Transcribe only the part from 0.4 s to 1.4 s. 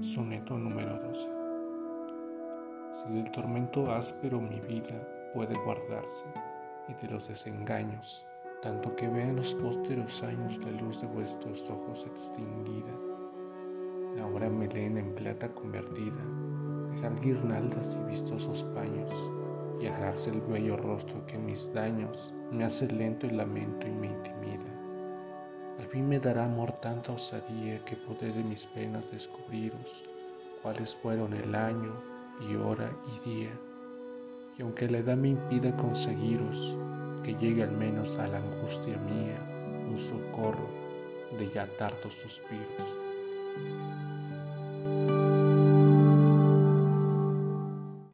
número 12.